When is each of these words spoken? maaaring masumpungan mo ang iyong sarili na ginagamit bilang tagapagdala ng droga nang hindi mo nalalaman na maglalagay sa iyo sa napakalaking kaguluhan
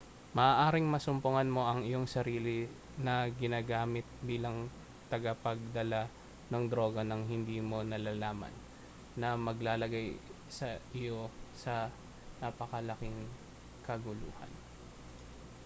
maaaring 0.37 0.87
masumpungan 0.93 1.45
mo 1.55 1.61
ang 1.69 1.79
iyong 1.89 2.07
sarili 2.15 2.59
na 3.05 3.15
ginagamit 3.41 4.01
bilang 4.29 4.57
tagapagdala 5.13 6.03
ng 6.51 6.63
droga 6.71 7.01
nang 7.05 7.21
hindi 7.33 7.57
mo 7.69 7.77
nalalaman 7.91 8.49
na 9.21 9.29
maglalagay 9.47 10.07
sa 10.57 10.67
iyo 11.01 11.21
sa 11.63 11.73
napakalaking 12.43 13.19
kaguluhan 13.87 14.51